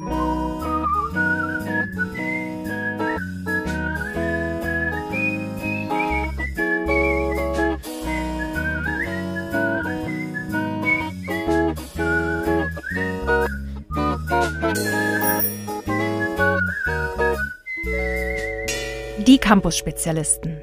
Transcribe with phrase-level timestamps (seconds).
[0.00, 0.06] Die
[19.38, 20.62] Campus-Spezialisten.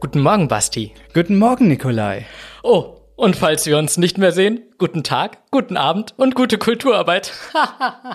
[0.00, 0.92] Guten Morgen, Basti.
[1.14, 2.26] Guten Morgen, Nikolai.
[2.62, 7.32] Oh, und falls wir uns nicht mehr sehen, guten Tag, guten Abend und gute Kulturarbeit.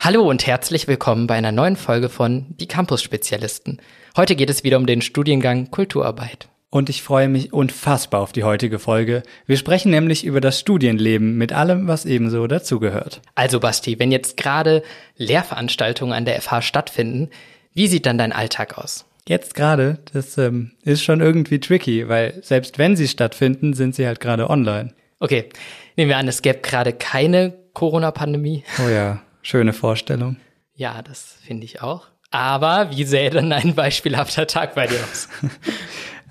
[0.00, 3.82] Hallo und herzlich willkommen bei einer neuen Folge von Die Campus-Spezialisten.
[4.16, 6.48] Heute geht es wieder um den Studiengang Kulturarbeit.
[6.70, 9.24] Und ich freue mich unfassbar auf die heutige Folge.
[9.44, 13.20] Wir sprechen nämlich über das Studienleben mit allem, was ebenso dazugehört.
[13.34, 14.82] Also Basti, wenn jetzt gerade
[15.18, 17.28] Lehrveranstaltungen an der FH stattfinden,
[17.74, 19.04] wie sieht dann dein Alltag aus?
[19.28, 24.06] Jetzt gerade, das ähm, ist schon irgendwie tricky, weil selbst wenn sie stattfinden, sind sie
[24.06, 24.94] halt gerade online.
[25.20, 25.48] Okay,
[25.96, 28.64] nehmen wir an, es gäbe gerade keine Corona-Pandemie.
[28.84, 30.36] Oh ja, schöne Vorstellung.
[30.74, 32.08] Ja, das finde ich auch.
[32.32, 35.28] Aber wie sähe denn ein beispielhafter Tag bei dir aus?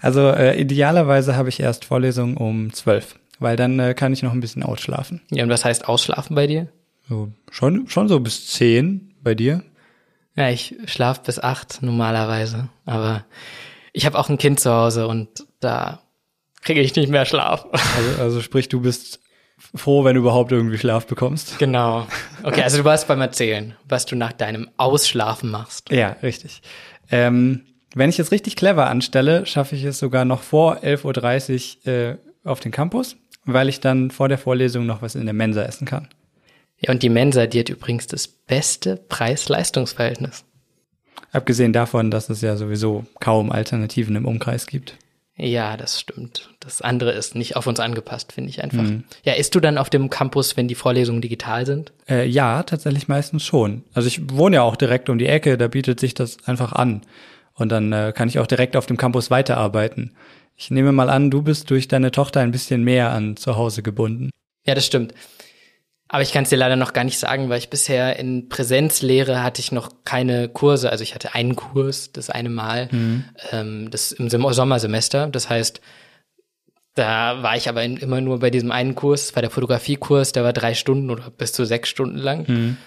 [0.03, 4.33] Also äh, idealerweise habe ich erst Vorlesungen um zwölf, weil dann äh, kann ich noch
[4.33, 5.21] ein bisschen ausschlafen.
[5.29, 6.69] Ja, und was heißt ausschlafen bei dir?
[7.07, 9.63] So, schon, schon so bis zehn bei dir?
[10.35, 13.25] Ja, ich schlafe bis acht normalerweise, aber
[13.93, 15.99] ich habe auch ein Kind zu Hause und da
[16.61, 17.65] kriege ich nicht mehr Schlaf.
[17.97, 19.19] Also, also sprich, du bist
[19.75, 21.59] froh, wenn du überhaupt irgendwie Schlaf bekommst.
[21.59, 22.07] Genau.
[22.43, 25.91] Okay, also du warst beim Erzählen, was du nach deinem Ausschlafen machst.
[25.91, 26.61] Ja, richtig.
[27.11, 31.93] Ähm, wenn ich es richtig clever anstelle, schaffe ich es sogar noch vor 11.30 Uhr
[31.93, 35.63] äh, auf den Campus, weil ich dann vor der Vorlesung noch was in der Mensa
[35.63, 36.07] essen kann.
[36.81, 40.43] Ja, und die Mensa, die hat übrigens das beste Preis-Leistungs-Verhältnis.
[41.31, 44.97] Abgesehen davon, dass es ja sowieso kaum Alternativen im Umkreis gibt.
[45.37, 46.49] Ja, das stimmt.
[46.59, 48.83] Das andere ist nicht auf uns angepasst, finde ich einfach.
[48.83, 49.05] Mhm.
[49.23, 51.93] Ja, isst du dann auf dem Campus, wenn die Vorlesungen digital sind?
[52.07, 53.83] Äh, ja, tatsächlich meistens schon.
[53.93, 57.01] Also ich wohne ja auch direkt um die Ecke, da bietet sich das einfach an.
[57.53, 60.15] Und dann äh, kann ich auch direkt auf dem Campus weiterarbeiten.
[60.57, 63.81] Ich nehme mal an, du bist durch deine Tochter ein bisschen mehr an zu Hause
[63.81, 64.29] gebunden.
[64.67, 65.13] Ja, das stimmt.
[66.13, 69.41] Aber ich kann es dir leider noch gar nicht sagen, weil ich bisher in Präsenzlehre
[69.41, 70.91] hatte ich noch keine Kurse.
[70.91, 73.23] Also ich hatte einen Kurs, das eine Mal, mhm.
[73.53, 75.27] ähm, das im Sommersemester.
[75.27, 75.79] Das heißt,
[76.95, 80.43] da war ich aber in, immer nur bei diesem einen Kurs, war der Fotografiekurs, der
[80.43, 82.45] war drei Stunden oder bis zu sechs Stunden lang.
[82.45, 82.77] Mhm.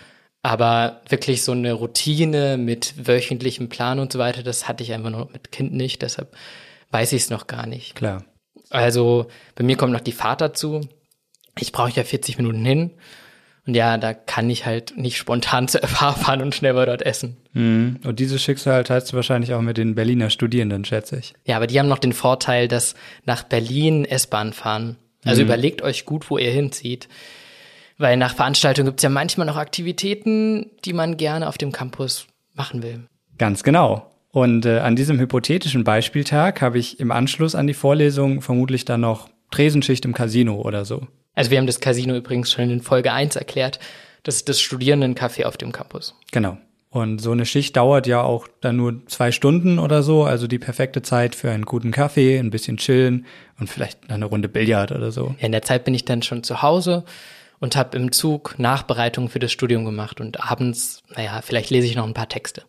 [0.43, 5.09] Aber wirklich so eine Routine mit wöchentlichem Plan und so weiter, das hatte ich einfach
[5.09, 6.03] noch mit Kind nicht.
[6.03, 6.37] Deshalb
[6.91, 7.95] weiß ich es noch gar nicht.
[7.95, 8.27] Klar.
[8.69, 10.83] Also bei mir kommt noch die Fahrt dazu
[11.59, 12.91] ich brauche ja 40 Minuten hin.
[13.67, 17.03] Und ja, da kann ich halt nicht spontan zur FH fahren und schnell mal dort
[17.03, 17.37] essen.
[17.53, 18.01] Mhm.
[18.05, 21.35] Und dieses Schicksal teilst du wahrscheinlich auch mit den Berliner Studierenden, schätze ich.
[21.45, 22.95] Ja, aber die haben noch den Vorteil, dass
[23.25, 24.97] nach Berlin S-Bahn fahren.
[25.25, 25.49] Also mhm.
[25.49, 27.09] überlegt euch gut, wo ihr hinzieht.
[27.97, 32.83] Weil nach Veranstaltungen gibt's ja manchmal noch Aktivitäten, die man gerne auf dem Campus machen
[32.83, 33.05] will.
[33.39, 34.11] Ganz genau.
[34.31, 39.01] Und äh, an diesem hypothetischen Beispieltag habe ich im Anschluss an die Vorlesung vermutlich dann
[39.01, 41.07] noch Tresenschicht im Casino oder so.
[41.35, 43.79] Also wir haben das Casino übrigens schon in Folge 1 erklärt.
[44.23, 46.15] Das ist das Studierendencafé auf dem Campus.
[46.33, 46.59] Genau.
[46.95, 50.61] Und so eine Schicht dauert ja auch dann nur zwei Stunden oder so, also die
[50.61, 53.27] perfekte Zeit für einen guten Kaffee, ein bisschen chillen
[53.59, 55.35] und vielleicht eine Runde Billard oder so.
[55.41, 57.05] Ja, in der Zeit bin ich dann schon zu Hause
[57.59, 61.97] und habe im Zug Nachbereitungen für das Studium gemacht und abends, naja, vielleicht lese ich
[61.97, 62.63] noch ein paar Texte.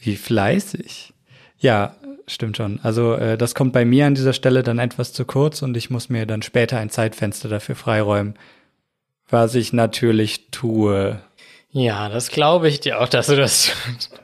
[0.00, 1.12] Wie fleißig.
[1.62, 1.94] Ja,
[2.26, 2.80] stimmt schon.
[2.82, 5.90] Also äh, das kommt bei mir an dieser Stelle dann etwas zu kurz und ich
[5.90, 8.34] muss mir dann später ein Zeitfenster dafür freiräumen,
[9.30, 11.20] was ich natürlich tue.
[11.70, 14.10] Ja, das glaube ich dir auch, dass du das tust.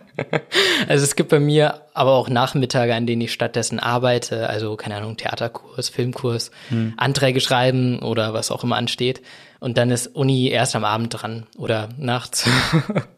[0.88, 4.96] Also es gibt bei mir aber auch Nachmittage, an denen ich stattdessen arbeite, also keine
[4.96, 6.94] Ahnung, Theaterkurs, Filmkurs, hm.
[6.96, 9.22] Anträge schreiben oder was auch immer ansteht.
[9.60, 12.48] Und dann ist Uni erst am Abend dran oder nachts.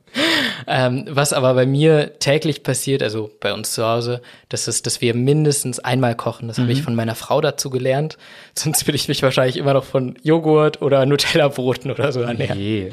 [0.66, 5.00] ähm, was aber bei mir täglich passiert, also bei uns zu Hause, das ist, dass
[5.00, 6.48] wir mindestens einmal kochen.
[6.48, 6.62] Das mhm.
[6.62, 8.19] habe ich von meiner Frau dazu gelernt.
[8.54, 12.58] Sonst will ich mich wahrscheinlich immer noch von Joghurt oder Nutella-Broten oder so ernähren.
[12.58, 12.93] Je.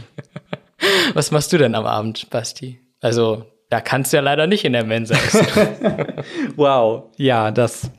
[1.13, 2.79] Was machst du denn am Abend, Basti?
[3.01, 5.45] Also da kannst du ja leider nicht in der Mensa essen.
[6.55, 7.91] wow, ja, das,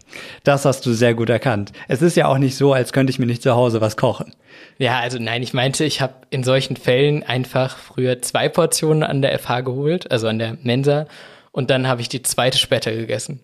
[0.42, 1.72] das hast du sehr gut erkannt.
[1.88, 4.34] Es ist ja auch nicht so, als könnte ich mir nicht zu Hause was kochen.
[4.78, 9.20] Ja, also nein, ich meinte, ich habe in solchen Fällen einfach früher zwei Portionen an
[9.20, 11.06] der FH geholt, also an der Mensa,
[11.52, 13.40] und dann habe ich die zweite später gegessen.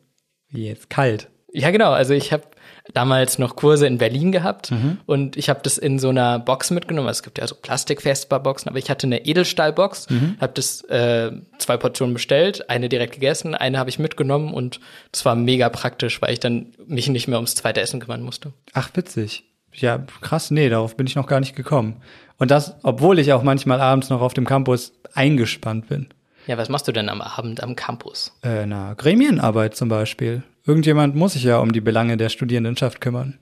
[0.48, 1.28] Wie jetzt kalt?
[1.52, 1.92] Ja, genau.
[1.92, 2.44] Also ich habe
[2.92, 4.98] damals noch Kurse in Berlin gehabt mhm.
[5.06, 7.08] und ich habe das in so einer Box mitgenommen.
[7.08, 10.36] Also es gibt ja so Plastikfestbarboxen, aber ich hatte eine Edelstahlbox, mhm.
[10.40, 14.80] habe das äh, zwei Portionen bestellt, eine direkt gegessen, eine habe ich mitgenommen und
[15.12, 18.52] das war mega praktisch, weil ich dann mich nicht mehr ums zweite Essen kümmern musste.
[18.74, 19.44] Ach, witzig.
[19.72, 22.02] Ja, krass, nee, darauf bin ich noch gar nicht gekommen.
[22.38, 26.08] Und das, obwohl ich auch manchmal abends noch auf dem Campus eingespannt bin.
[26.46, 28.36] Ja, was machst du denn am Abend am Campus?
[28.42, 30.42] Äh, na, Gremienarbeit zum Beispiel.
[30.66, 33.38] Irgendjemand muss sich ja um die Belange der Studierendenschaft kümmern.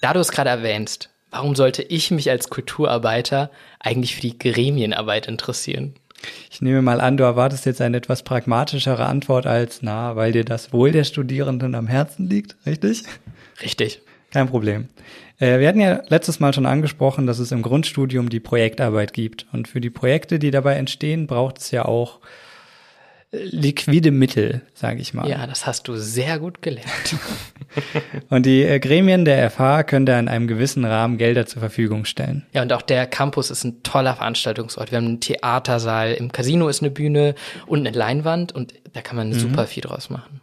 [0.00, 5.28] Da du es gerade erwähnst, warum sollte ich mich als Kulturarbeiter eigentlich für die Gremienarbeit
[5.28, 5.94] interessieren?
[6.50, 10.44] Ich nehme mal an, du erwartest jetzt eine etwas pragmatischere Antwort als, na, weil dir
[10.44, 13.02] das Wohl der Studierenden am Herzen liegt, richtig?
[13.60, 14.00] Richtig.
[14.32, 14.88] Kein Problem.
[15.38, 19.46] Äh, wir hatten ja letztes Mal schon angesprochen, dass es im Grundstudium die Projektarbeit gibt.
[19.52, 22.20] Und für die Projekte, die dabei entstehen, braucht es ja auch
[23.32, 25.28] liquide Mittel, sage ich mal.
[25.28, 27.16] Ja, das hast du sehr gut gelernt.
[28.30, 32.04] und die äh, Gremien der FH können da in einem gewissen Rahmen Gelder zur Verfügung
[32.04, 32.46] stellen.
[32.52, 34.90] Ja, und auch der Campus ist ein toller Veranstaltungsort.
[34.90, 37.34] Wir haben einen Theatersaal, im Casino ist eine Bühne
[37.66, 39.34] und eine Leinwand und da kann man mhm.
[39.34, 40.40] super viel draus machen.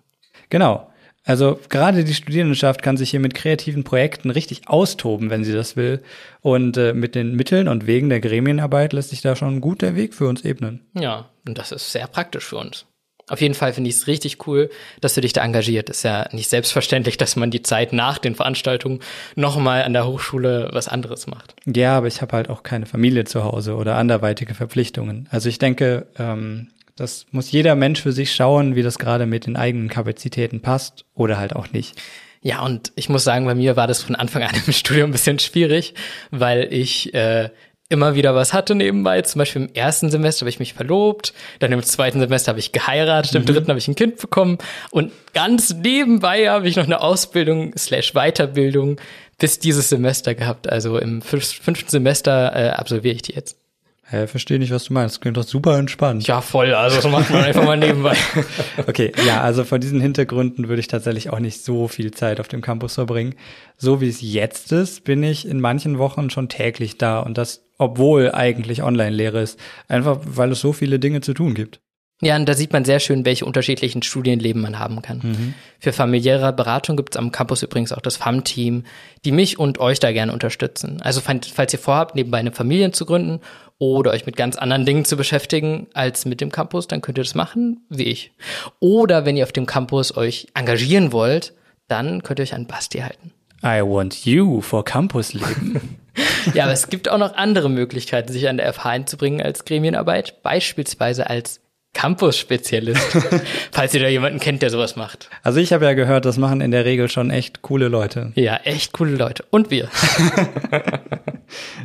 [0.49, 0.89] Genau.
[1.25, 5.77] Also gerade die Studierendenschaft kann sich hier mit kreativen Projekten richtig austoben, wenn sie das
[5.77, 6.03] will.
[6.41, 9.95] Und äh, mit den Mitteln und Wegen der Gremienarbeit lässt sich da schon gut der
[9.95, 10.81] Weg für uns ebnen.
[10.99, 12.85] Ja, und das ist sehr praktisch für uns.
[13.29, 15.89] Auf jeden Fall finde ich es richtig cool, dass du dich da engagiert.
[15.89, 18.99] Ist ja nicht selbstverständlich, dass man die Zeit nach den Veranstaltungen
[19.35, 21.55] nochmal an der Hochschule was anderes macht.
[21.65, 25.29] Ja, aber ich habe halt auch keine Familie zu Hause oder anderweitige Verpflichtungen.
[25.31, 29.45] Also ich denke, ähm, das muss jeder Mensch für sich schauen, wie das gerade mit
[29.45, 31.99] den eigenen Kapazitäten passt oder halt auch nicht.
[32.41, 35.13] Ja, und ich muss sagen, bei mir war das von Anfang an im Studium ein
[35.13, 35.93] bisschen schwierig,
[36.29, 37.49] weil ich äh,
[37.89, 39.21] immer wieder was hatte nebenbei.
[39.21, 42.71] Zum Beispiel im ersten Semester habe ich mich verlobt, dann im zweiten Semester habe ich
[42.71, 43.45] geheiratet, im mhm.
[43.47, 44.57] dritten habe ich ein Kind bekommen
[44.91, 48.99] und ganz nebenbei habe ich noch eine Ausbildung slash Weiterbildung
[49.39, 50.69] bis dieses Semester gehabt.
[50.69, 53.62] Also im fünften Semester äh, absolviere ich die jetzt.
[54.05, 55.15] Hä, verstehe nicht, was du meinst.
[55.15, 56.27] Das klingt doch super entspannt.
[56.27, 56.73] Ja, voll.
[56.73, 58.15] Also das macht man einfach mal nebenbei.
[58.87, 62.49] okay, ja, also vor diesen Hintergründen würde ich tatsächlich auch nicht so viel Zeit auf
[62.49, 63.35] dem Campus verbringen.
[63.77, 67.65] So wie es jetzt ist, bin ich in manchen Wochen schon täglich da und das,
[67.77, 69.57] obwohl eigentlich Online-Lehre ist.
[69.87, 71.79] Einfach, weil es so viele Dinge zu tun gibt.
[72.23, 75.19] Ja, und da sieht man sehr schön, welche unterschiedlichen Studienleben man haben kann.
[75.23, 75.53] Mhm.
[75.79, 78.83] Für familiäre Beratung gibt es am Campus übrigens auch das FAM-Team,
[79.25, 81.01] die mich und euch da gerne unterstützen.
[81.01, 83.41] Also falls ihr vorhabt, nebenbei eine Familie zu gründen
[83.79, 87.23] oder euch mit ganz anderen Dingen zu beschäftigen als mit dem Campus, dann könnt ihr
[87.23, 88.31] das machen, wie ich.
[88.79, 91.53] Oder wenn ihr auf dem Campus euch engagieren wollt,
[91.87, 93.31] dann könnt ihr euch an Basti halten.
[93.63, 95.97] I want you for Campusleben.
[96.53, 100.41] ja, aber es gibt auch noch andere Möglichkeiten, sich an der FH einzubringen als Gremienarbeit,
[100.43, 101.59] beispielsweise als
[101.93, 103.01] Campus-Spezialist,
[103.71, 105.29] falls ihr da jemanden kennt, der sowas macht.
[105.43, 108.31] Also ich habe ja gehört, das machen in der Regel schon echt coole Leute.
[108.35, 109.45] Ja, echt coole Leute.
[109.51, 109.89] Und wir.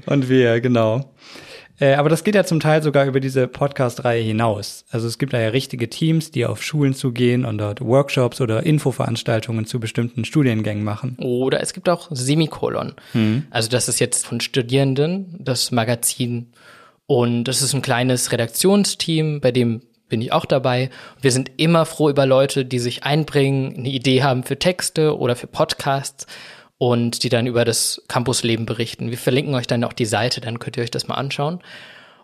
[0.07, 1.13] Und wir, genau.
[1.81, 4.85] Äh, aber das geht ja zum Teil sogar über diese Podcast-Reihe hinaus.
[4.91, 8.65] Also es gibt da ja richtige Teams, die auf Schulen zugehen und dort Workshops oder
[8.65, 11.17] Infoveranstaltungen zu bestimmten Studiengängen machen.
[11.21, 12.95] Oder es gibt auch Semikolon.
[13.15, 13.47] Mhm.
[13.51, 16.49] Also das ist jetzt von Studierenden das Magazin.
[17.07, 20.91] Und das ist ein kleines Redaktionsteam, bei dem bin ich auch dabei.
[21.21, 25.37] Wir sind immer froh über Leute, die sich einbringen, eine Idee haben für Texte oder
[25.37, 26.27] für Podcasts
[26.79, 29.11] und die dann über das Campusleben berichten.
[29.11, 31.61] Wir verlinken euch dann auch die Seite, dann könnt ihr euch das mal anschauen.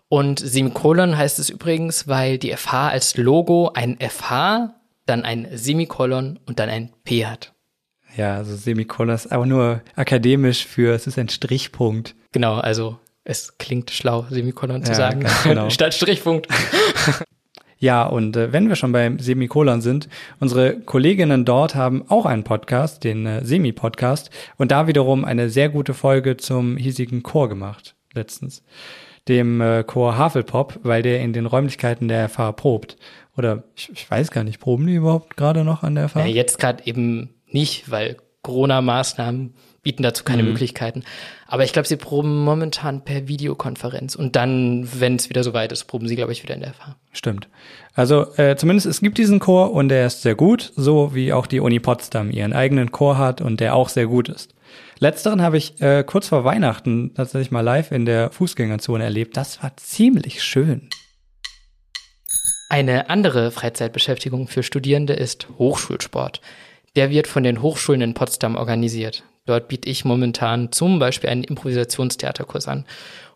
[0.07, 4.75] Und Semikolon heißt es übrigens, weil die FH als Logo ein FH,
[5.05, 7.53] dann ein Semikolon und dann ein P hat.
[8.15, 12.15] Ja, also Semikolon ist auch nur akademisch für, es ist ein Strichpunkt.
[12.31, 15.69] Genau, also es klingt schlau, Semikolon zu ja, sagen, genau.
[15.71, 16.47] statt Strichpunkt.
[17.85, 22.43] Ja, und äh, wenn wir schon beim Semikolon sind, unsere Kolleginnen dort haben auch einen
[22.43, 27.93] Podcast, den äh, Semi-Podcast, und da wiederum eine sehr gute Folge zum hiesigen Chor gemacht,
[28.15, 28.63] letztens.
[29.27, 32.97] Dem äh, Chor Havelpop, weil der in den Räumlichkeiten der FH probt.
[33.37, 36.21] Oder ich, ich weiß gar nicht, proben die überhaupt gerade noch an der FH?
[36.21, 39.53] Ja, jetzt gerade eben nicht, weil Corona-Maßnahmen
[39.85, 40.49] bieten dazu keine mhm.
[40.49, 41.03] Möglichkeiten.
[41.47, 44.15] Aber ich glaube, sie proben momentan per Videokonferenz.
[44.15, 46.95] Und dann, wenn es wieder soweit ist, proben sie, glaube ich, wieder in der FH.
[47.13, 47.47] Stimmt.
[47.93, 51.45] Also äh, zumindest es gibt diesen Chor und der ist sehr gut, so wie auch
[51.45, 54.55] die Uni Potsdam ihren eigenen Chor hat und der auch sehr gut ist.
[54.97, 59.37] Letzteren habe ich äh, kurz vor Weihnachten tatsächlich mal live in der Fußgängerzone erlebt.
[59.37, 60.89] Das war ziemlich schön.
[62.69, 66.41] Eine andere Freizeitbeschäftigung für Studierende ist Hochschulsport.
[66.95, 69.23] Der wird von den Hochschulen in Potsdam organisiert.
[69.45, 72.85] Dort biete ich momentan zum Beispiel einen Improvisationstheaterkurs an.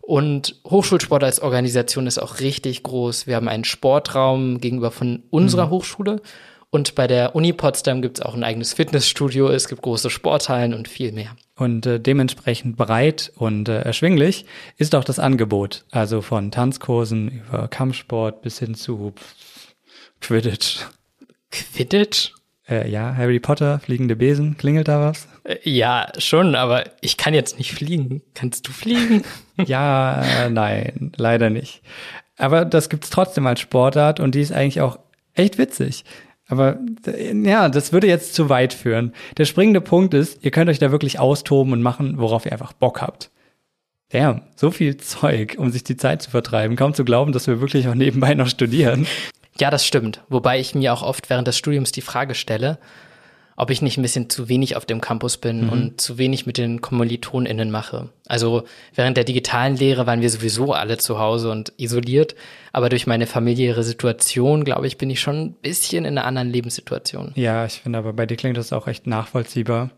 [0.00, 3.26] Und Hochschulsport als Organisation ist auch richtig groß.
[3.26, 5.70] Wir haben einen Sportraum gegenüber von unserer mhm.
[5.70, 6.22] Hochschule.
[6.70, 10.72] Und bei der Uni Potsdam gibt es auch ein eigenes Fitnessstudio, es gibt große Sporthallen
[10.72, 11.36] und viel mehr.
[11.56, 15.84] Und äh, dementsprechend breit und äh, erschwinglich ist auch das Angebot.
[15.90, 19.14] Also von Tanzkursen über Kampfsport bis hin zu
[20.20, 20.86] Quidditch.
[21.50, 22.32] Quidditch?
[22.68, 25.26] Äh, ja, Harry Potter, fliegende Besen, klingelt da was?
[25.44, 28.22] Äh, ja, schon, aber ich kann jetzt nicht fliegen.
[28.34, 29.22] Kannst du fliegen?
[29.56, 31.82] ja, äh, nein, leider nicht.
[32.36, 34.98] Aber das gibt's trotzdem als Sportart und die ist eigentlich auch
[35.34, 36.04] echt witzig.
[36.48, 36.78] Aber
[37.44, 39.14] ja, das würde jetzt zu weit führen.
[39.36, 42.72] Der springende Punkt ist, ihr könnt euch da wirklich austoben und machen, worauf ihr einfach
[42.72, 43.30] Bock habt.
[44.08, 46.74] Damn, so viel Zeug, um sich die Zeit zu vertreiben.
[46.74, 49.06] Kaum zu glauben, dass wir wirklich auch nebenbei noch studieren.
[49.60, 50.22] Ja, das stimmt.
[50.28, 52.78] Wobei ich mir auch oft während des Studiums die Frage stelle,
[53.60, 55.68] ob ich nicht ein bisschen zu wenig auf dem Campus bin mhm.
[55.68, 58.08] und zu wenig mit den KommilitonInnen mache.
[58.26, 58.62] Also
[58.94, 62.34] während der digitalen Lehre waren wir sowieso alle zu Hause und isoliert,
[62.72, 66.48] aber durch meine familiäre Situation, glaube ich, bin ich schon ein bisschen in einer anderen
[66.48, 67.32] Lebenssituation.
[67.34, 69.90] Ja, ich finde aber bei dir klingt das auch echt nachvollziehbar.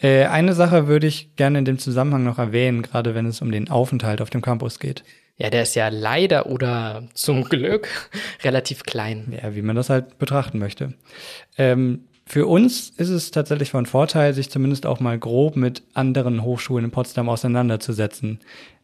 [0.00, 3.50] Äh, eine Sache würde ich gerne in dem Zusammenhang noch erwähnen, gerade wenn es um
[3.50, 5.02] den Aufenthalt auf dem Campus geht.
[5.36, 7.88] Ja, der ist ja leider oder zum Glück
[8.44, 9.36] relativ klein.
[9.42, 10.94] Ja, wie man das halt betrachten möchte.
[11.58, 16.44] Ähm, für uns ist es tatsächlich von Vorteil, sich zumindest auch mal grob mit anderen
[16.44, 18.38] Hochschulen in Potsdam auseinanderzusetzen.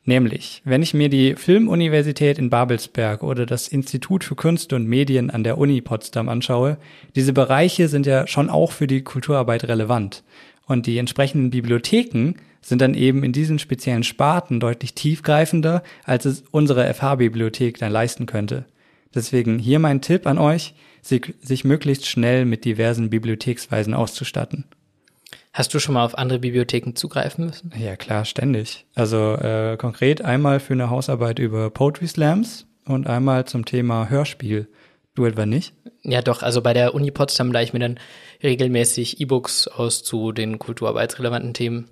[0.05, 5.31] Nämlich, wenn ich mir die Filmuniversität in Babelsberg oder das Institut für Kunst und Medien
[5.31, 6.77] an der Uni Potsdam anschaue,
[7.15, 10.25] diese Bereiche sind ja schon auch für die Kulturarbeit relevant.
[10.67, 16.43] Und die entsprechenden Bibliotheken sind dann eben in diesen speziellen Sparten deutlich tiefgreifender, als es
[16.51, 18.65] unsere FH-Bibliothek dann leisten könnte.
[19.17, 24.65] Deswegen hier mein Tipp an euch, sich möglichst schnell mit diversen Bibliotheksweisen auszustatten.
[25.53, 27.73] Hast du schon mal auf andere Bibliotheken zugreifen müssen?
[27.79, 28.85] Ja, klar, ständig.
[28.95, 34.69] Also äh, konkret einmal für eine Hausarbeit über Poetry Slams und einmal zum Thema Hörspiel.
[35.15, 35.73] Du etwa nicht?
[36.03, 36.43] Ja, doch.
[36.43, 37.99] Also bei der Uni Potsdam leih ich mir dann
[38.43, 41.89] regelmäßig E-Books aus zu den kulturarbeitsrelevanten Themen.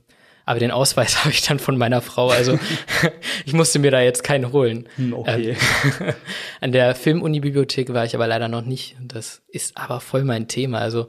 [0.46, 2.28] Aber den Ausweis habe ich dann von meiner Frau.
[2.28, 2.58] Also
[3.44, 4.88] ich musste mir da jetzt keinen holen.
[4.96, 5.56] Hm, okay.
[6.00, 6.14] Ähm,
[6.60, 8.96] an der Filmuni-Bibliothek war ich aber leider noch nicht.
[9.00, 10.78] Das ist aber voll mein Thema.
[10.78, 11.08] Also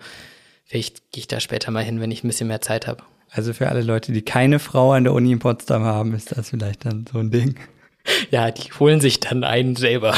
[0.65, 3.03] vielleicht gehe ich da später mal hin, wenn ich ein bisschen mehr Zeit habe.
[3.31, 6.51] Also für alle Leute, die keine Frau an der Uni in Potsdam haben, ist das
[6.51, 7.55] vielleicht dann so ein Ding.
[8.31, 10.15] Ja, die holen sich dann einen selber.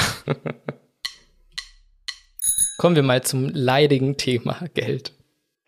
[2.77, 5.13] Kommen wir mal zum leidigen Thema Geld.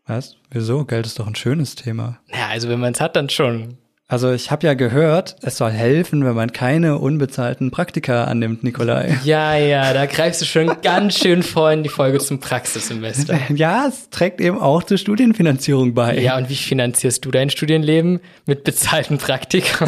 [0.09, 0.37] Was?
[0.49, 0.85] Wieso?
[0.85, 2.17] Geld ist doch ein schönes Thema.
[2.33, 3.77] Ja, also wenn man es hat, dann schon.
[4.07, 9.19] Also ich habe ja gehört, es soll helfen, wenn man keine unbezahlten Praktika annimmt, Nikolai.
[9.23, 13.39] Ja, ja, da greifst du schon ganz schön vor in die Folge zum Praxissemester.
[13.53, 16.17] Ja, es trägt eben auch zur Studienfinanzierung bei.
[16.19, 18.19] Ja, und wie finanzierst du dein Studienleben?
[18.47, 19.85] Mit bezahlten Praktika?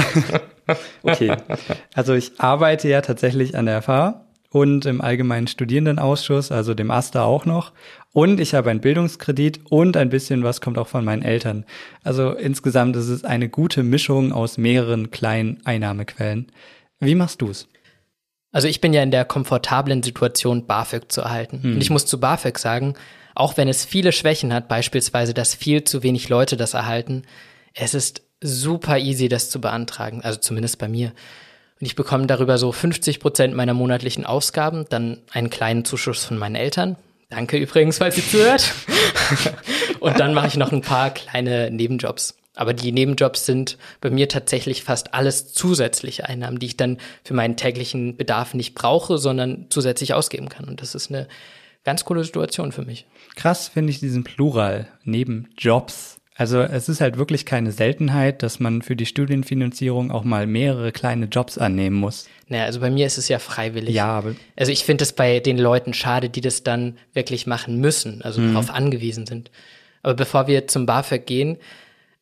[1.01, 1.35] okay,
[1.95, 7.23] also ich arbeite ja tatsächlich an der FH und im allgemeinen Studierendenausschuss, also dem AStA
[7.23, 7.71] auch noch.
[8.13, 11.65] Und ich habe einen Bildungskredit und ein bisschen was kommt auch von meinen Eltern.
[12.03, 16.51] Also insgesamt ist es eine gute Mischung aus mehreren kleinen Einnahmequellen.
[16.99, 17.67] Wie machst du's?
[18.51, 21.63] Also ich bin ja in der komfortablen Situation, BAföG zu erhalten.
[21.63, 21.75] Hm.
[21.75, 22.95] Und ich muss zu BAföG sagen,
[23.33, 27.23] auch wenn es viele Schwächen hat, beispielsweise, dass viel zu wenig Leute das erhalten,
[27.73, 30.21] es ist super easy, das zu beantragen.
[30.21, 31.13] Also zumindest bei mir.
[31.79, 36.37] Und ich bekomme darüber so 50 Prozent meiner monatlichen Ausgaben, dann einen kleinen Zuschuss von
[36.37, 36.97] meinen Eltern.
[37.31, 38.73] Danke übrigens, falls ihr zuhört.
[40.01, 42.35] und dann mache ich noch ein paar kleine Nebenjobs.
[42.55, 47.33] Aber die Nebenjobs sind bei mir tatsächlich fast alles zusätzliche Einnahmen, die ich dann für
[47.33, 50.65] meinen täglichen Bedarf nicht brauche, sondern zusätzlich ausgeben kann.
[50.65, 51.29] Und das ist eine
[51.85, 53.07] ganz coole Situation für mich.
[53.35, 56.20] Krass finde ich diesen Plural, Nebenjobs.
[56.35, 60.91] Also es ist halt wirklich keine Seltenheit, dass man für die Studienfinanzierung auch mal mehrere
[60.91, 62.27] kleine Jobs annehmen muss.
[62.47, 63.93] Naja, also bei mir ist es ja freiwillig.
[63.93, 67.79] Ja, aber also ich finde es bei den Leuten schade, die das dann wirklich machen
[67.79, 68.53] müssen, also mhm.
[68.53, 69.51] darauf angewiesen sind.
[70.03, 71.57] Aber bevor wir zum BAföG gehen,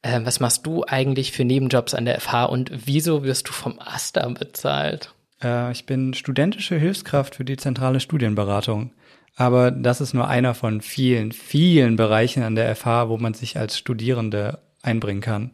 [0.02, 3.80] äh, was machst du eigentlich für Nebenjobs an der FH und wieso wirst du vom
[3.80, 5.14] AStA bezahlt?
[5.44, 8.92] Äh, ich bin studentische Hilfskraft für die zentrale Studienberatung.
[9.40, 13.58] Aber das ist nur einer von vielen, vielen Bereichen an der FH, wo man sich
[13.58, 15.52] als Studierende einbringen kann.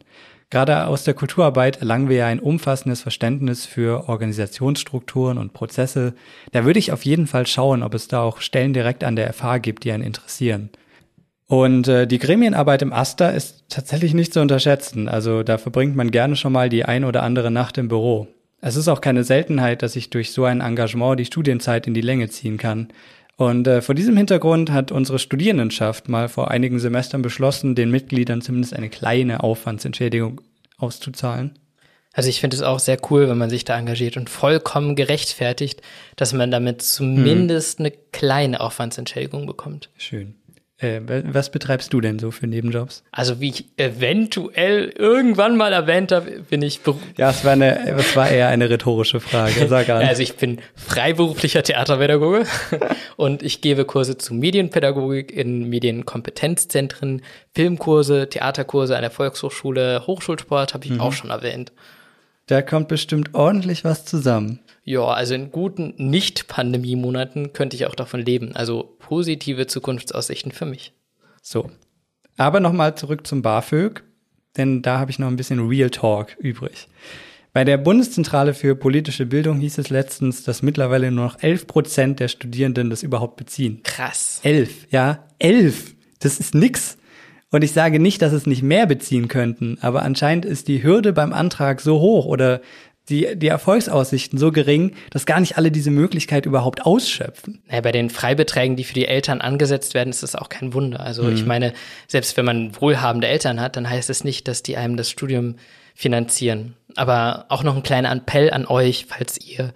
[0.50, 6.14] Gerade aus der Kulturarbeit erlangen wir ja ein umfassendes Verständnis für Organisationsstrukturen und Prozesse.
[6.50, 9.32] Da würde ich auf jeden Fall schauen, ob es da auch Stellen direkt an der
[9.32, 10.70] FH gibt, die einen interessieren.
[11.46, 15.08] Und äh, die Gremienarbeit im AStA ist tatsächlich nicht zu unterschätzen.
[15.08, 18.26] Also da verbringt man gerne schon mal die ein oder andere Nacht im Büro.
[18.60, 22.00] Es ist auch keine Seltenheit, dass ich durch so ein Engagement die Studienzeit in die
[22.00, 22.88] Länge ziehen kann.
[23.36, 28.40] Und äh, vor diesem Hintergrund hat unsere Studierendenschaft mal vor einigen Semestern beschlossen, den Mitgliedern
[28.40, 30.40] zumindest eine kleine Aufwandsentschädigung
[30.78, 31.58] auszuzahlen.
[32.14, 35.82] Also ich finde es auch sehr cool, wenn man sich da engagiert und vollkommen gerechtfertigt,
[36.16, 37.84] dass man damit zumindest hm.
[37.84, 39.90] eine kleine Aufwandsentschädigung bekommt.
[39.98, 40.34] Schön.
[40.78, 41.00] Äh,
[41.32, 43.02] was betreibst du denn so für Nebenjobs?
[43.10, 46.80] Also wie ich eventuell irgendwann mal erwähnt habe, bin ich
[47.16, 49.68] Ja, es war eine, es war eher eine rhetorische Frage.
[49.68, 50.02] Sag an.
[50.06, 52.44] Also ich bin freiberuflicher Theaterpädagoge
[53.16, 57.22] und ich gebe Kurse zu Medienpädagogik in Medienkompetenzzentren,
[57.54, 61.00] Filmkurse, Theaterkurse an der Volkshochschule, Hochschulsport habe ich mhm.
[61.00, 61.72] auch schon erwähnt.
[62.46, 64.60] Da kommt bestimmt ordentlich was zusammen.
[64.84, 68.54] Ja, also in guten Nicht-Pandemie-Monaten könnte ich auch davon leben.
[68.54, 70.92] Also positive Zukunftsaussichten für mich.
[71.42, 71.70] So.
[72.36, 74.04] Aber nochmal zurück zum BAföG,
[74.56, 76.88] denn da habe ich noch ein bisschen Real Talk übrig.
[77.52, 82.20] Bei der Bundeszentrale für politische Bildung hieß es letztens, dass mittlerweile nur noch 11 Prozent
[82.20, 83.80] der Studierenden das überhaupt beziehen.
[83.82, 84.40] Krass.
[84.44, 85.96] Elf, ja, elf.
[86.20, 86.96] Das ist nix.
[87.56, 91.14] Und ich sage nicht, dass es nicht mehr beziehen könnten, aber anscheinend ist die Hürde
[91.14, 92.60] beim Antrag so hoch oder
[93.08, 97.62] die, die Erfolgsaussichten so gering, dass gar nicht alle diese Möglichkeit überhaupt ausschöpfen.
[97.66, 101.00] Naja, bei den Freibeträgen, die für die Eltern angesetzt werden, ist das auch kein Wunder.
[101.00, 101.32] Also mhm.
[101.32, 101.72] ich meine,
[102.08, 105.54] selbst wenn man wohlhabende Eltern hat, dann heißt es nicht, dass die einem das Studium
[105.94, 106.74] finanzieren.
[106.94, 109.72] Aber auch noch ein kleiner Appell an euch, falls ihr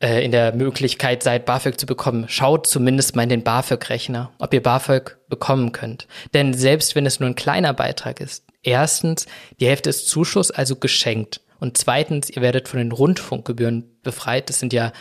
[0.00, 2.26] äh, in der Möglichkeit seid, BAföG zu bekommen.
[2.28, 6.06] Schaut zumindest mal in den BAföG-Rechner, ob ihr BAföG bekommen könnt.
[6.34, 9.26] Denn selbst wenn es nur ein kleiner Beitrag ist, erstens,
[9.60, 11.40] die Hälfte ist Zuschuss, also geschenkt.
[11.60, 14.48] Und zweitens, ihr werdet von den Rundfunkgebühren befreit.
[14.48, 14.92] Das sind ja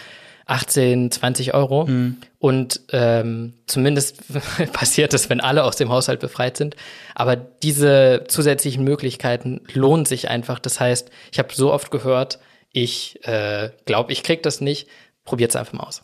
[0.48, 1.86] 18, 20 Euro.
[1.86, 2.18] Mhm.
[2.40, 4.24] Und ähm, zumindest
[4.74, 6.76] passiert es, wenn alle aus dem Haushalt befreit sind.
[7.14, 10.58] Aber diese zusätzlichen Möglichkeiten lohnen sich einfach.
[10.60, 12.40] Das heißt, ich habe so oft gehört,
[12.72, 14.88] ich äh, glaube, ich krieg das nicht.
[15.26, 16.04] Probiert es einfach mal aus.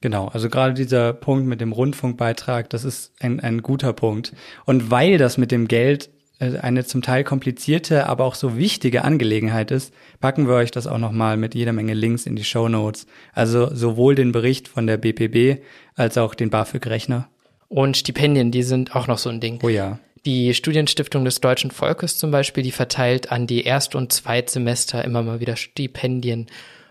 [0.00, 4.34] Genau, also gerade dieser Punkt mit dem Rundfunkbeitrag, das ist ein, ein guter Punkt.
[4.66, 9.02] Und weil das mit dem Geld äh, eine zum Teil komplizierte, aber auch so wichtige
[9.02, 12.68] Angelegenheit ist, packen wir euch das auch nochmal mit jeder Menge Links in die Show
[12.68, 13.06] Notes.
[13.32, 15.62] Also sowohl den Bericht von der BPB
[15.94, 17.28] als auch den BAföG-Rechner.
[17.68, 19.58] Und Stipendien, die sind auch noch so ein Ding.
[19.62, 19.98] Oh ja.
[20.26, 25.22] Die Studienstiftung des deutschen Volkes zum Beispiel, die verteilt an die Erst- und Zweitsemester immer
[25.22, 26.46] mal wieder Stipendien.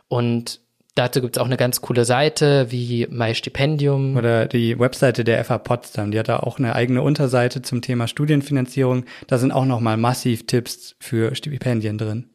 [0.07, 0.61] Und
[0.95, 4.15] Dazu gibt's auch eine ganz coole Seite wie My Stipendium.
[4.15, 8.07] Oder die Webseite der FA Potsdam, die hat da auch eine eigene Unterseite zum Thema
[8.07, 9.05] Studienfinanzierung.
[9.25, 12.29] Da sind auch nochmal massiv Tipps für Stipendien drin.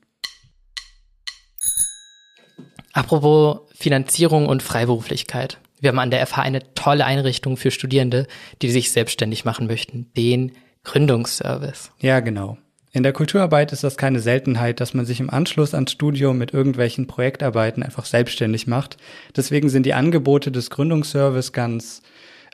[2.93, 5.61] Apropos Finanzierung und Freiberuflichkeit.
[5.81, 8.27] Wir haben an der FH eine tolle Einrichtung für Studierende,
[8.61, 10.51] die sich selbstständig machen möchten, den
[10.89, 11.91] Gründungsservice.
[12.01, 12.57] Ja, genau.
[12.93, 16.55] In der Kulturarbeit ist das keine Seltenheit, dass man sich im Anschluss ans Studium mit
[16.55, 18.97] irgendwelchen Projektarbeiten einfach selbstständig macht.
[19.37, 22.01] Deswegen sind die Angebote des Gründungsservice ganz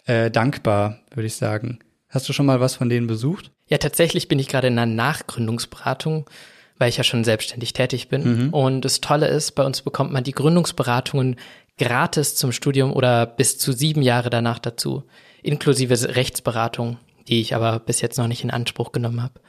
[0.07, 1.79] äh, dankbar, würde ich sagen.
[2.09, 3.53] Hast du schon mal was von denen besucht?
[3.69, 6.29] Ja, tatsächlich bin ich gerade in einer Nachgründungsberatung,
[6.77, 8.47] weil ich ja schon selbstständig tätig bin.
[8.47, 8.49] Mhm.
[8.51, 11.37] Und das Tolle ist, bei uns bekommt man die Gründungsberatungen
[11.79, 15.05] gratis zum Studium oder bis zu sieben Jahre danach dazu,
[15.45, 19.41] inklusive Rechtsberatung, die ich aber bis jetzt noch nicht in Anspruch genommen habe.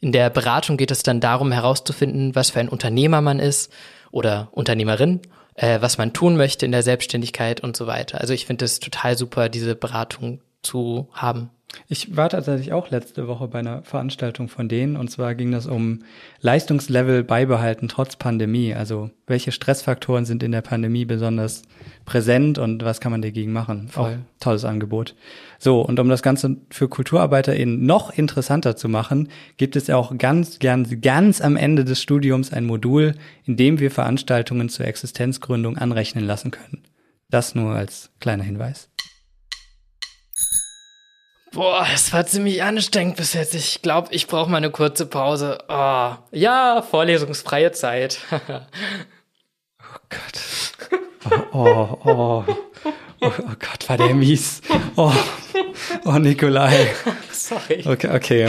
[0.00, 3.72] In der Beratung geht es dann darum herauszufinden, was für ein Unternehmer man ist
[4.10, 5.20] oder Unternehmerin,
[5.54, 8.20] äh, was man tun möchte in der Selbstständigkeit und so weiter.
[8.20, 11.50] Also ich finde es total super, diese Beratung zu haben.
[11.86, 15.66] Ich war tatsächlich auch letzte Woche bei einer Veranstaltung von denen und zwar ging das
[15.66, 16.00] um
[16.40, 18.74] Leistungslevel beibehalten trotz Pandemie.
[18.74, 21.62] Also welche Stressfaktoren sind in der Pandemie besonders
[22.06, 23.88] präsent und was kann man dagegen machen?
[23.88, 24.12] Voll.
[24.12, 25.14] Auch tolles Angebot.
[25.58, 30.58] So, und um das Ganze für KulturarbeiterInnen noch interessanter zu machen, gibt es auch ganz,
[30.58, 36.24] ganz, ganz am Ende des Studiums ein Modul, in dem wir Veranstaltungen zur Existenzgründung anrechnen
[36.24, 36.82] lassen können.
[37.30, 38.87] Das nur als kleiner Hinweis.
[41.58, 43.52] Boah, es war ziemlich anstrengend bis jetzt.
[43.52, 45.58] Ich glaube, ich brauche mal eine kurze Pause.
[45.68, 48.20] Oh, ja, vorlesungsfreie Zeit.
[48.30, 51.50] oh Gott.
[51.50, 52.44] Oh, oh, oh.
[53.20, 54.60] Oh, oh Gott, war der mies.
[54.94, 55.12] Oh,
[56.04, 56.94] oh Nikolai.
[57.32, 57.82] Sorry.
[57.84, 58.48] Okay, okay.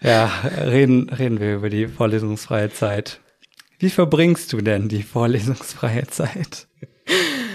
[0.00, 0.30] Ja,
[0.64, 3.18] reden, reden wir über die vorlesungsfreie Zeit.
[3.80, 6.68] Wie verbringst du denn die vorlesungsfreie Zeit?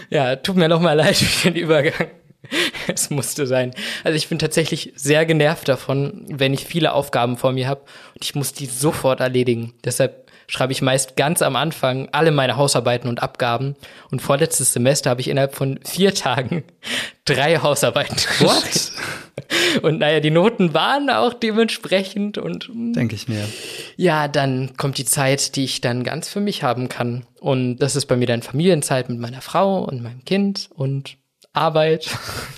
[0.10, 2.10] Ja, tut mir noch mal leid für den Übergang.
[2.88, 3.72] es musste sein.
[4.04, 7.82] Also ich bin tatsächlich sehr genervt davon, wenn ich viele Aufgaben vor mir habe
[8.16, 9.74] und ich muss die sofort erledigen.
[9.84, 13.76] Deshalb schreibe ich meist ganz am Anfang alle meine Hausarbeiten und Abgaben.
[14.12, 16.64] Und vorletztes Semester habe ich innerhalb von vier Tagen
[17.26, 18.92] drei Hausarbeiten What?
[19.82, 23.48] Und naja, die Noten waren auch dementsprechend und denke ich mir.
[23.96, 27.26] Ja, dann kommt die Zeit, die ich dann ganz für mich haben kann.
[27.40, 31.18] Und das ist bei mir dann Familienzeit mit meiner Frau und meinem Kind und
[31.58, 32.10] Arbeit.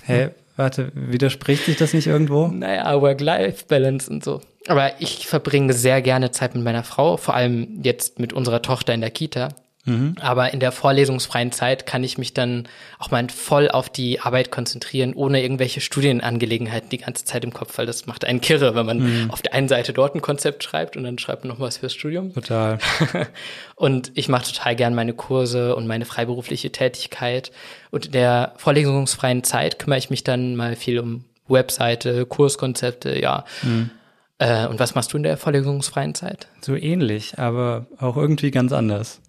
[0.04, 2.46] Hä, warte, widerspricht sich das nicht irgendwo?
[2.48, 4.40] Naja, Work-Life-Balance und so.
[4.68, 8.94] Aber ich verbringe sehr gerne Zeit mit meiner Frau, vor allem jetzt mit unserer Tochter
[8.94, 9.48] in der Kita.
[9.90, 10.14] Mhm.
[10.20, 14.50] Aber in der vorlesungsfreien Zeit kann ich mich dann auch mal voll auf die Arbeit
[14.50, 18.86] konzentrieren, ohne irgendwelche Studienangelegenheiten die ganze Zeit im Kopf, weil das macht einen kirre, wenn
[18.86, 19.30] man mhm.
[19.30, 21.94] auf der einen Seite dort ein Konzept schreibt und dann schreibt man noch was fürs
[21.94, 22.32] Studium.
[22.32, 22.78] Total.
[23.74, 27.50] und ich mache total gern meine Kurse und meine freiberufliche Tätigkeit.
[27.90, 33.44] Und in der vorlesungsfreien Zeit kümmere ich mich dann mal viel um Webseite, Kurskonzepte, ja.
[33.62, 33.90] Mhm.
[34.38, 36.48] Äh, und was machst du in der vorlesungsfreien Zeit?
[36.62, 39.20] So ähnlich, aber auch irgendwie ganz anders.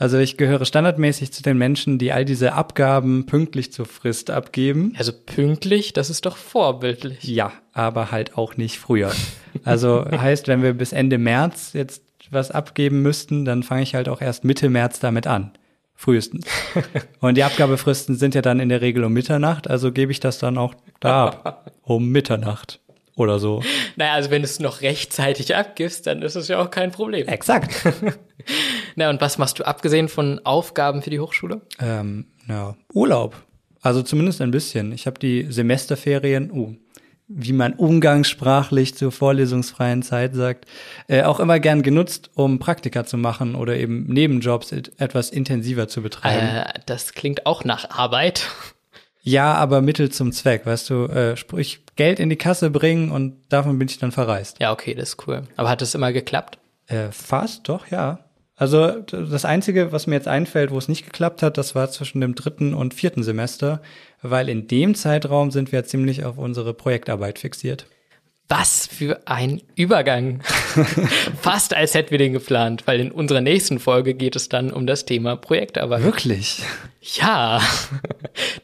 [0.00, 4.94] Also ich gehöre standardmäßig zu den Menschen, die all diese Abgaben pünktlich zur Frist abgeben.
[4.96, 7.22] Also pünktlich, das ist doch vorbildlich.
[7.22, 9.12] Ja, aber halt auch nicht früher.
[9.62, 14.08] Also heißt, wenn wir bis Ende März jetzt was abgeben müssten, dann fange ich halt
[14.08, 15.52] auch erst Mitte März damit an.
[15.94, 16.46] Frühestens.
[17.20, 20.38] Und die Abgabefristen sind ja dann in der Regel um Mitternacht, also gebe ich das
[20.38, 21.72] dann auch da ab.
[21.82, 22.80] Um Mitternacht
[23.16, 23.62] oder so.
[23.96, 27.28] Naja, also wenn du es noch rechtzeitig abgibst, dann ist es ja auch kein Problem.
[27.28, 27.70] Exakt.
[28.96, 31.60] na, und was machst du abgesehen von Aufgaben für die Hochschule?
[31.80, 33.36] Ähm, ja, Urlaub.
[33.82, 34.92] Also zumindest ein bisschen.
[34.92, 36.74] Ich habe die Semesterferien, uh,
[37.28, 40.66] wie man umgangssprachlich zur vorlesungsfreien Zeit sagt,
[41.06, 46.02] äh, auch immer gern genutzt, um Praktika zu machen oder eben Nebenjobs etwas intensiver zu
[46.02, 46.56] betreiben.
[46.56, 48.48] Äh, das klingt auch nach Arbeit.
[49.22, 53.36] Ja, aber Mittel zum Zweck, weißt du, äh, sprich Geld in die Kasse bringen und
[53.50, 54.58] davon bin ich dann verreist.
[54.60, 55.42] Ja, okay, das ist cool.
[55.56, 56.58] Aber hat das immer geklappt?
[56.86, 58.18] Äh, fast, doch, ja.
[58.60, 62.20] Also das Einzige, was mir jetzt einfällt, wo es nicht geklappt hat, das war zwischen
[62.20, 63.80] dem dritten und vierten Semester,
[64.20, 67.86] weil in dem Zeitraum sind wir ziemlich auf unsere Projektarbeit fixiert.
[68.48, 70.42] Was für ein Übergang.
[71.40, 74.86] Fast als hätten wir den geplant, weil in unserer nächsten Folge geht es dann um
[74.86, 76.02] das Thema Projektarbeit.
[76.02, 76.62] Wirklich?
[77.14, 77.62] Ja.